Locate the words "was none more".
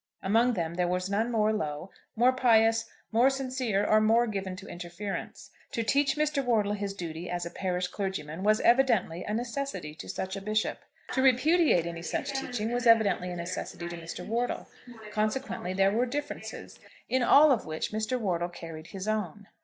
0.87-1.53